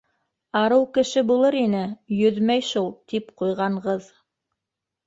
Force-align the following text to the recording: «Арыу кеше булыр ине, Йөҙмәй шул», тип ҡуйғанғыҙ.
«Арыу 0.61 0.87
кеше 0.95 1.23
булыр 1.33 1.57
ине, 1.59 1.83
Йөҙмәй 2.21 2.67
шул», 2.71 2.91
тип 3.13 3.31
ҡуйғанғыҙ. 3.43 4.15